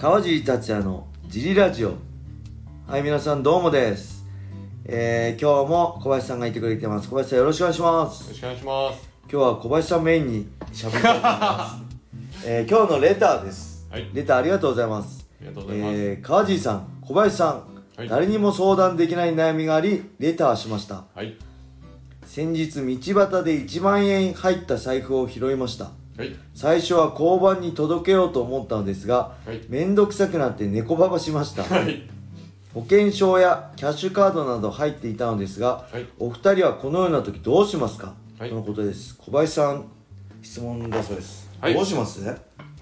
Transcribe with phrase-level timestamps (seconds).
[0.00, 1.92] 川尻達也のジリラジオ。
[2.86, 4.24] はい皆さんどうもです。
[4.86, 7.08] えー、今日も小林さんがいてくれてます。
[7.10, 8.22] 小林さんよろしくお願いします。
[8.22, 9.10] よろしくお願いします。
[9.24, 11.82] 今日は小林さんメインに喋りたいと思いま
[12.40, 14.08] す、 えー、今日のレターです、はい。
[14.14, 15.28] レターありがとうございます。
[15.38, 17.64] ありがとうございます、えー、川尻さん小林さん、
[17.98, 18.08] はい。
[18.08, 21.04] 誰にも相談できない悩みがありレターしました。
[21.14, 21.36] はい。
[22.24, 26.36] 先日道端で1万円入った財布を拾いましたはい。
[26.54, 29.60] 最初は交番に届けようと思ったのですがはい。
[29.68, 31.62] 面倒くさくなって猫ばばしました。
[31.62, 32.02] はい。
[32.74, 36.06] 保険証やキャッシュカードなど入っていたのですがはい。
[36.18, 38.50] お二人はこのような時どうしますか、はい。
[38.50, 39.16] とのことです。
[39.16, 39.86] 小林さん
[40.42, 41.74] 質問だそうです、はい。
[41.74, 42.22] どうします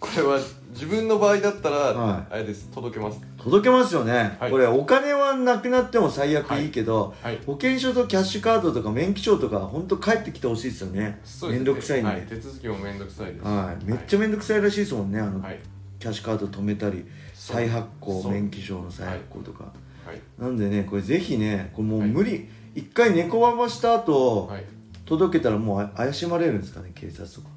[0.00, 0.38] これは
[0.70, 2.32] 自分の場合だったら、はい。
[2.32, 2.70] あれです。
[2.70, 4.50] 届けます届けますよね、はい。
[4.50, 7.38] これお金はなくなっても最悪いいけど、はい。
[7.46, 11.20] 保険証とキャッシュカードとか免許証とか本当帰ってきてほしいですよね。
[11.42, 13.46] 面倒くさいんで、はい、手続きも面倒くさいです。
[13.46, 15.20] はい、めっちゃ面倒くさいらしいですもんね。
[15.20, 15.60] あの、はい。
[16.00, 19.72] キャッシュカード止めたり再発行免許証の再発行とか、
[20.04, 20.20] はい。
[20.40, 22.10] なんでねこれぜひねこれもうはい。
[22.10, 24.64] 無理、一回猫ばばした後、はい。
[25.04, 27.48] 届けたらもうあ怪しまれるんですかね警察とか。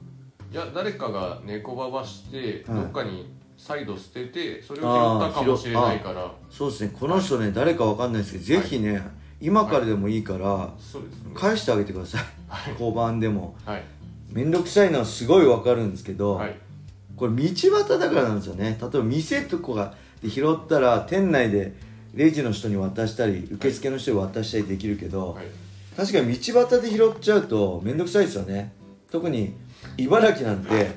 [0.52, 2.81] いや誰かが猫ばばして、はい。
[2.81, 6.31] どっかに再度捨ててそれを拾ったかもしれないから。
[6.49, 6.91] そうですね。
[6.97, 9.03] この人ね、誰かわかんないですけど、ぜひね
[9.41, 11.31] 今からでもいいから、そうですね。
[11.35, 12.73] 返してあげてください、はい。
[12.73, 13.55] 交番でも。
[13.66, 13.83] はい。
[14.31, 16.55] 面倒くさいのはすごいわかるんですけど、はい。
[17.17, 18.77] これ道端だからなんですよね。
[18.81, 21.73] 例えば店とかで拾ったら店内で
[22.13, 25.45] レジの人に渡したり受付の人に渡したりできるけど、はい。
[25.97, 28.71] 確かに道端で拾っちゃうと面倒くさいですよね。
[29.11, 29.53] 特に
[29.97, 30.91] 茨城なんて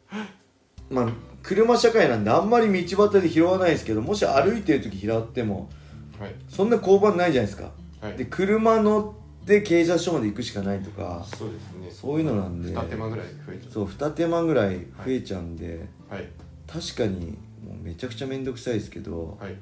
[0.90, 5.70] まあ車社会なんであんまり道端で拾わないですけどもし歩いてる時拾っても
[6.18, 6.34] はい。
[6.48, 8.16] そんな交番ないじゃないですか、はい。
[8.16, 11.90] で車乗って警察署まで行くしかないとかそうですね。
[11.90, 12.70] そういうのなんで。
[12.70, 16.28] 二手間ぐらい増えちゃそう二手間ぐらい増えちゃうんで、うはい。
[16.66, 19.54] 確かにもうめちゃくちゃ面倒くさいですけどはい。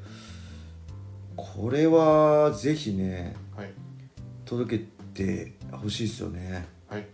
[1.36, 3.70] これはぜひねはい。
[4.46, 7.06] 届けてほしいですよねはい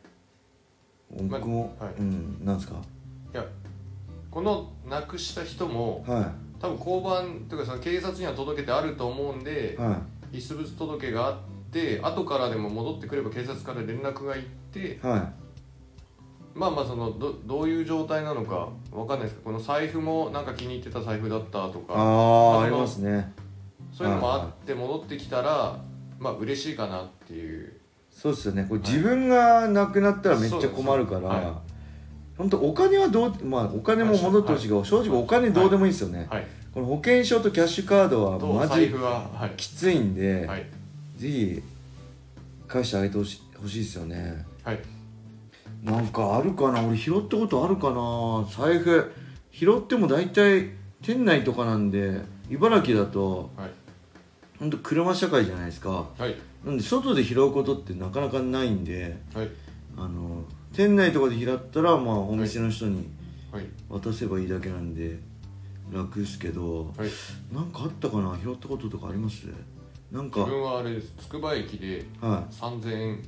[1.10, 2.76] 僕も、はいうんなんですか
[3.32, 3.44] いや
[4.32, 9.76] このなくした人もは多分交番というかその警察には届けてあると思うんでい。
[9.76, 10.00] は
[10.32, 11.36] 遺失物届があっ
[11.70, 15.42] て後からでも戻ってくれば警察から連絡が行っていはい。
[16.54, 23.32] まあまあそのどどういう状態なのかわかんないですけどこの財布もなんか気に入ってた財布だったとかあありますね。
[23.92, 25.78] そういうのもあって戻ってきたら
[26.18, 27.80] まあ嬉しいかなっていう。
[28.10, 28.66] そうですよね。
[28.68, 31.60] これ自分がなくなったらめっちゃ困るから、
[32.36, 36.46] 本当お金はどうまあお金も戻ってほしいけど、正直お金どうでもいいですよね、はい。
[36.72, 38.92] この保険証とキャッシュカードはとマジ
[39.56, 40.66] きついんで、はい。
[41.16, 41.62] ぜひ
[42.66, 44.44] 返してあげてほしほしいですよね。
[44.64, 44.80] はい。
[45.84, 46.82] なんかあるかな？
[46.82, 48.46] 俺拾ったことあるかな？
[48.48, 49.12] 財布。
[49.52, 50.70] 拾っても大体
[51.02, 53.70] 店内とかなんで茨城だとはい。
[54.58, 56.08] 本当車社会じゃないですか。
[56.16, 56.36] はい。
[56.64, 59.48] なんで外で拾うことってなかなかないんではい。
[59.96, 63.06] あの店内とかで拾ったらまあお店の人に
[63.52, 63.66] はい。
[63.90, 65.18] 渡せばいいだけなんで
[65.92, 67.10] 楽ですけどはい。
[67.54, 68.36] なんかあったかな？
[68.42, 69.44] 拾ったこととかあります？
[70.10, 71.12] なんか自分はあれです。
[71.20, 73.22] つくば駅では3000円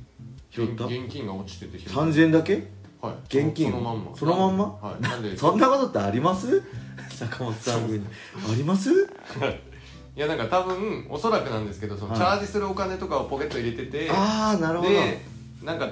[0.49, 0.85] 拾った？
[0.85, 2.67] 現現金が落ちててい拾っ3000円だけ？
[3.01, 3.13] はい。
[3.27, 3.71] 現金？
[3.71, 4.15] そのまんま。
[4.15, 4.65] そのまんま？
[4.81, 5.01] はい。
[5.01, 6.63] なんで そんなことってあります？
[7.11, 8.05] 坂本さん風に
[8.51, 8.91] あります？
[8.91, 10.19] い。
[10.19, 12.19] やなんか多分おそらくなんですけどそのはい。
[12.19, 14.89] チャージするお金とかをポケット入れててああなるほど。
[14.89, 15.19] で
[15.63, 15.87] なんか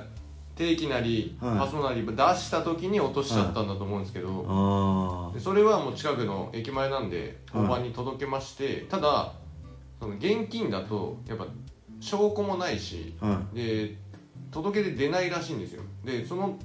[0.55, 1.59] 定期なりはい。
[1.59, 7.63] パスモなり出した時に落としちゃったんだと思うんですけど、あでそれはもう近くの駅前なんではい。
[7.63, 9.33] 交番に届けまして、ただ
[9.99, 11.47] その現金だとやっぱ
[11.99, 13.15] 証拠もないし
[13.53, 13.95] で
[14.51, 15.81] 届け出出ないらしいんですよ。
[16.03, 16.57] でその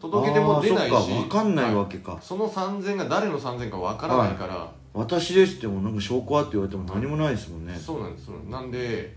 [0.00, 8.28] 届け出も出ないし分かんないわはけか、その3000が誰の3000か分からないから、私ですってもなんか証拠はって言われても何もないですもんね、そうなんです。
[8.48, 9.14] なんで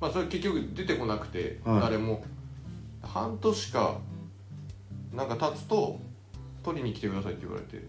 [0.00, 1.80] まあそれ結局出てこなくて、はい。
[1.80, 2.22] 誰も
[3.06, 3.98] 半年か
[5.14, 6.00] なんか経つと
[6.62, 7.82] 取りに来てくださいって言われて。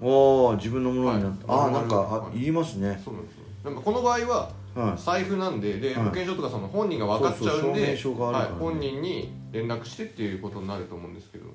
[0.00, 1.58] おお自分のものになって、はい。
[1.60, 2.38] ああなんか、あはい。
[2.38, 3.00] 言いますね。
[3.04, 3.44] そうなんですよ。
[3.64, 6.04] なんかこの場合はは財布なんでで、はい。
[6.04, 11.46] 保険証とかその本人が分かっちゃうんでそうそう証明書があるはいからね、本人に連絡してっていうことになると思うんですけど。
[11.46, 11.48] い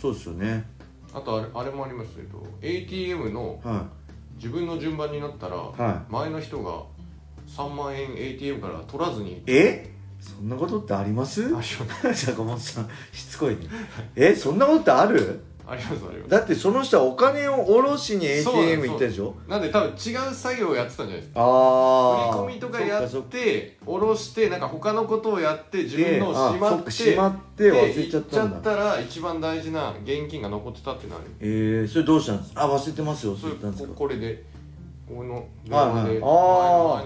[0.00, 0.64] そうですよね。
[1.14, 3.86] あとあれあれもありますけど ATM のは
[4.36, 5.58] 自分の順番になったら、い。
[5.58, 6.82] は前の人が
[7.46, 9.93] 3万円 ATM から取らずにいえ？
[10.24, 11.48] そんなことってあります？
[12.14, 13.60] 坂本さんしつこいね。
[14.16, 15.40] えそんなことってある？
[15.66, 16.30] ありますあります。
[16.30, 19.34] だってその人はお金を下ろしに ATM 行ったでしょ？
[19.48, 28.58] なんで多分違う作業をやってたんじゃないですかああ振り込みとかやって下ろしてなんか他のことをやって自分でのをしまってしまって忘れちゃったんだ。
[28.58, 31.22] っちゃったら一番大事な現金が残ってたってなる。
[31.40, 32.52] えー、それどうしたんです？
[32.54, 34.44] かあ忘れてますよそれここれで
[35.08, 36.20] この電話で。
[36.22, 36.26] あ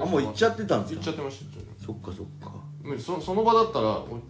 [0.01, 1.01] ーあもう行っちゃっってたんですか？
[1.01, 2.53] 行っちゃってましたそっかそっか。
[2.99, 4.21] そその場だったらお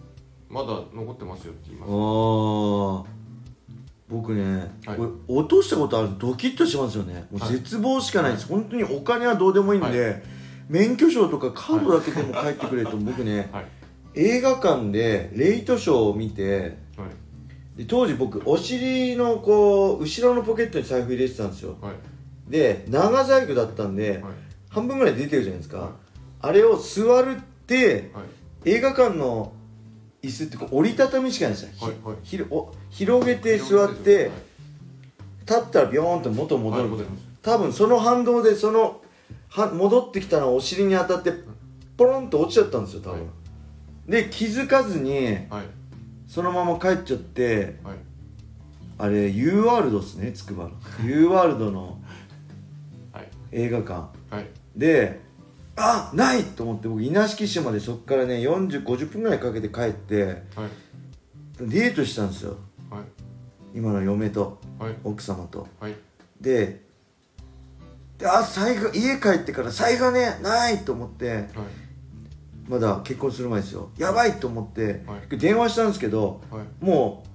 [0.49, 1.93] まだ残ってますよって言いあます。
[1.93, 3.05] あ
[4.09, 4.97] 僕ね、はい。
[4.97, 7.27] これ落としたことあるとドキッとしますよね。
[7.33, 7.55] もうはい。
[7.55, 10.23] 絶望しかないです、本当にお金はどうでもいいんで、
[10.69, 13.65] 免許証とかカードだけでも返ってくれと僕ねはい。
[14.15, 17.05] 映画館でレイトショーを見ては
[17.77, 17.79] い。
[17.79, 21.77] で当時僕お尻のこう後ろのポケットに財布入れてたんですよ。
[21.81, 21.95] はい。
[22.49, 24.23] で長財布だったんで、はい。
[24.69, 25.91] 半分ぐらい出てるじゃないですか、はい
[26.41, 28.25] あれを座るってはい。
[28.65, 29.53] 映画館の
[30.23, 31.61] 椅子ってこう折りたたみしかないん。
[31.61, 32.17] ですよ、はいはい。
[32.23, 34.31] ひお広げて座って
[35.47, 37.07] 立ったらビョーンと元に戻る、はい
[37.41, 39.01] 多分その反動でその
[39.49, 41.33] は戻ってきたのはお尻に当たって
[41.97, 43.25] ポロンと落ちちゃったんですよ多分、は
[44.09, 44.11] い。
[44.11, 45.65] で気づかずにはい。
[46.27, 47.97] そのまま帰っちゃってはい。
[48.99, 50.73] あれ U ワールドですねつくばの
[51.05, 51.99] U ワールドの
[53.13, 53.29] はい。
[53.53, 53.93] 映画館。
[54.35, 54.47] はい。
[54.77, 55.21] で
[55.79, 60.71] あないと思って僕稲敷市までそこからね4050分ぐらいかけて帰ってはい。
[61.61, 62.57] デートしたんですよ。
[62.91, 63.03] はい。
[63.75, 64.95] 今の嫁とはい。
[65.05, 65.67] 奥様と。
[65.81, 65.95] はい。
[66.41, 66.83] で
[68.19, 71.47] であ財布家帰ってから財布がねないと思ってはい。
[72.69, 73.91] まだ結婚する前ですよ。
[73.97, 75.39] やばいと思って、はい。
[75.39, 76.85] 電話したんですけどはい。
[76.85, 77.29] もう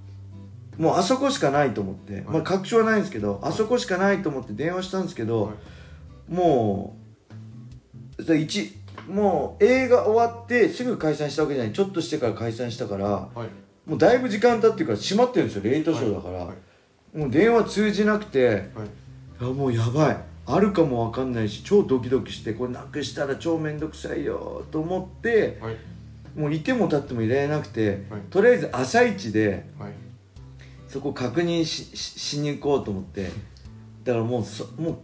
[0.78, 6.32] もうあそこしかないと思って、まあ確証はないんですけど、あそこしかないと思って電話したんですけど、はい。
[6.32, 6.96] も
[8.18, 8.76] 一
[9.08, 11.72] もう映画終わってすぐ解散したわけじゃない。
[11.72, 13.88] ちょっとしてから解散したからはい。
[13.88, 17.18] もうだいぶ時間経ってるから閉まってるんですよレイトショーだから、はい。
[17.18, 18.64] もう電話通じなくてはい。
[19.40, 20.16] あもうやばい。
[20.46, 25.76] あるかもわかんないし超ドキドキしてこれなくしたら超めんどくさいよと思ってはい。
[26.38, 28.20] もういても立ってもいられなくて、はい。
[28.30, 29.92] とりあえず朝一ではい。
[30.88, 33.30] そこ確認しししに行こうと思って。
[34.04, 34.98] だからもうそもう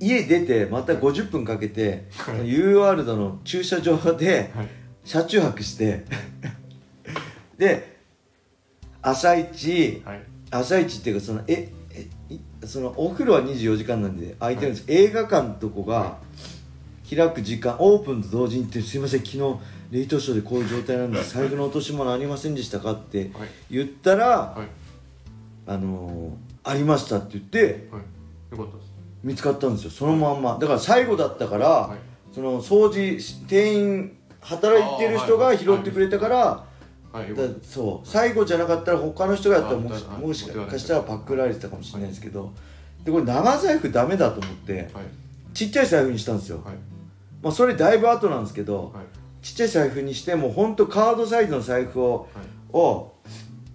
[0.00, 2.48] 家出てまた50分かけて、はい。
[2.48, 4.68] U ワールドの駐車場ではい。
[5.04, 6.04] 車中泊して。
[7.58, 7.98] で
[9.02, 10.22] 朝一はい。
[10.50, 16.18] 朝一っていうかそのええいそのお風呂は24時間なんで空いてるんです、映画館のとこが
[17.08, 19.20] 開く時間オープンと同時にってすいません。
[19.20, 19.38] 昨日
[19.90, 23.48] 冷凍ショーでこういう状態なんで財布の落とし物ありませんでしたかってはい。
[23.70, 24.66] 言ったら、はい。
[25.66, 28.56] あのーありましたって言ってはい。
[28.56, 28.93] よかったです
[29.24, 29.90] 見つかったんですよ。
[29.90, 30.58] そのまんま。
[30.60, 31.98] だから最後だったから、はい。
[32.32, 33.18] その掃除
[33.48, 36.64] 店員働いてる人が拾ってくれたから、
[37.10, 37.30] はい。
[37.30, 38.08] よだそう。
[38.08, 42.52] 最後じゃなかったら他の人がやったらもしもしあかしたらパックられてたかもしれないですけど。
[43.02, 45.04] でこれ長財布ダメだと思ってはい。
[45.54, 46.74] ちっちゃい財布にしたんですよ、はい。
[47.42, 49.04] まあ、それだいぶ後なんですけど、はい。
[49.44, 52.44] ちっちゃい財布にしてもうほんとカードサイズの財布をはい。
[52.72, 53.14] を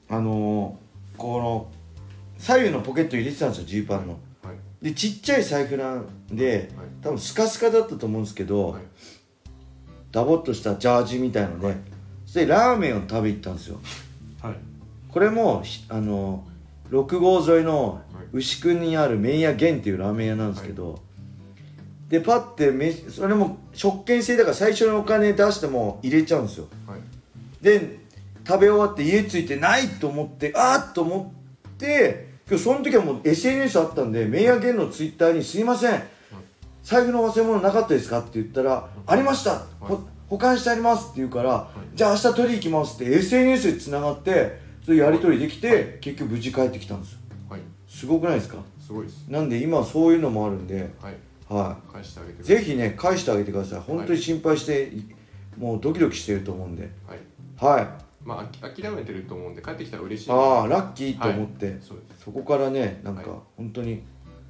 [0.10, 1.72] あのーこの
[2.38, 4.14] 左右のポケットに入れてたんですよジーパンの。
[4.14, 4.29] はい
[4.82, 8.82] でちっちゃい財布なんではい多分スカスカだったと思うんですけど、はい。
[10.12, 11.78] ダボっとしたジャージみたいので、はい。
[12.26, 13.80] そしてラーメンを食べ行ったんですよ。
[14.42, 14.56] はい。
[15.10, 16.46] これもひあの
[16.92, 18.26] 6号沿いのはい。
[18.32, 21.02] 牛久にある麺屋源っていうラーメン屋なんですけど、
[22.10, 26.68] でパッてめそれも食券制だから最初のお金出しても入れちゃうんですよ。
[26.86, 27.00] はい。
[27.62, 28.00] で
[28.48, 31.34] 食べ終わって家着いてないと思ってあーっと思
[31.68, 36.04] ってその時はもう SNS あったんで麺屋源のツイッターに「すいません。
[36.84, 47.12] 財布の忘れ物なかったですか?」って言ったら「ありました、ほ保管してあります」って言うから「じゃあ明日取り行きます」って SNS でつながってそういうやり取りできて、結局無事帰ってきたんです。
[47.14, 47.62] よはい。
[47.88, 48.58] すごくないですか？
[48.80, 49.26] すごいです。
[49.28, 51.16] なんで今はそういうのもあるんではい。
[51.48, 53.80] は返してあげてぜひね返してあげてください。
[53.82, 54.92] 本当に心配して、
[55.58, 56.90] もうドキドキしてると思うんで。
[57.08, 57.20] はい。
[57.78, 57.88] はい
[58.24, 60.32] まああき諦めてると思うんで帰ってきたら嬉しい。
[60.32, 62.24] ああラッキーと思って、そうです。
[62.26, 63.40] そこからねなんかはい。
[63.58, 64.04] 本当に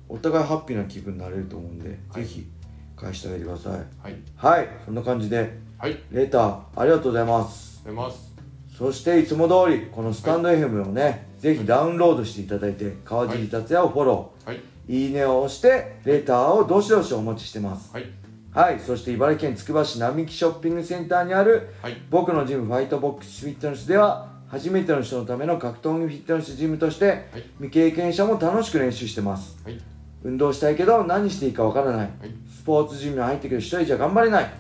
[0.08, 2.24] お互いハッピーな気分になれると思うんで、はい。
[2.24, 2.48] ぜひ
[2.96, 3.74] 返してあげてください。
[3.74, 4.16] はい。
[4.36, 5.50] はいそんな感じではい。
[5.78, 7.80] ありレターありがとうございます。
[7.86, 8.30] がとうございます。
[8.78, 14.62] そしていつも通りこのスタンド FM をね、ぜひダウンロードしていただいて川尻達也をフォロはい。
[14.88, 17.94] ー、い、いねを押してレターをどしどしお待ちしてます。
[17.94, 22.02] はいはいそして茨城県つくば市並木ショッピングセンターにあるはい。
[22.10, 27.44] 僕のジムファイトボックスフィットネスでは初めての人のための格闘技フィットネスジムとしてはい。
[27.58, 29.60] 未経験者も楽しく練習してます。
[29.64, 29.80] はい。
[30.24, 32.00] 運動したいけど何していいかわからない。
[32.00, 32.10] はい。
[32.58, 34.52] スポーツジムに入ってくる一人じゃ頑張れない、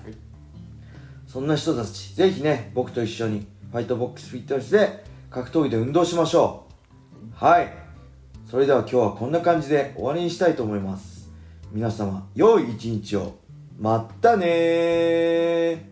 [1.28, 6.68] そんな人たちぜひね僕と一緒にファイトボックスフィットネスで格闘技で運動しましょ
[7.42, 7.46] う。
[7.46, 7.74] はい。
[8.50, 11.30] それでは今日はこんな感じで終わりにしたいと思います。
[11.72, 13.39] 皆様良い一日を
[13.80, 15.90] まったね